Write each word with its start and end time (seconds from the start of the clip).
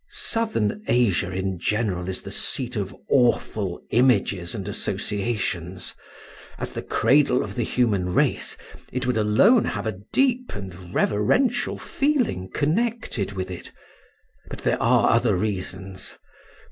Southern 0.09 0.81
Asia 0.87 1.31
in 1.31 1.59
general 1.59 2.09
is 2.09 2.23
the 2.23 2.31
seat 2.31 2.75
of 2.75 2.95
awful 3.07 3.79
images 3.91 4.55
and 4.55 4.67
associations. 4.67 5.93
As 6.57 6.71
the 6.73 6.81
cradle 6.81 7.43
of 7.43 7.53
the 7.53 7.61
human 7.63 8.11
race, 8.11 8.57
it 8.91 9.05
would 9.05 9.15
alone 9.15 9.65
have 9.65 9.85
a 9.85 9.99
dim 10.11 10.47
and 10.55 10.91
reverential 10.91 11.77
feeling 11.77 12.49
connected 12.49 13.33
with 13.33 13.51
it. 13.51 13.71
But 14.49 14.63
there 14.63 14.81
are 14.81 15.11
other 15.11 15.35
reasons. 15.35 16.17